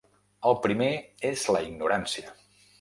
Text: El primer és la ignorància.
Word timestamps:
El 0.51 0.57
primer 0.63 0.89
és 1.31 1.45
la 1.57 1.63
ignorància. 1.69 2.37